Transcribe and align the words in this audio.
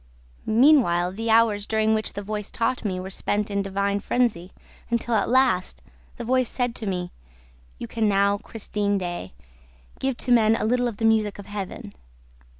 Meanwhile, 0.47 1.11
the 1.11 1.29
hours 1.29 1.67
during 1.67 1.93
which 1.93 2.13
the 2.13 2.23
voice 2.23 2.49
taught 2.49 2.83
me 2.83 2.99
were 2.99 3.11
spent 3.11 3.51
in 3.51 3.59
a 3.59 3.61
divine 3.61 3.99
frenzy, 3.99 4.51
until, 4.89 5.13
at 5.13 5.29
last, 5.29 5.83
the 6.17 6.25
voice 6.25 6.49
said 6.49 6.73
to 6.77 6.87
me, 6.87 7.11
'You 7.77 7.87
can 7.87 8.09
now, 8.09 8.39
Christine 8.39 8.97
Daae, 8.97 9.31
give 9.99 10.17
to 10.17 10.31
men 10.31 10.55
a 10.55 10.65
little 10.65 10.87
of 10.87 10.97
the 10.97 11.05
music 11.05 11.37
of 11.37 11.45
Heaven.' 11.45 11.93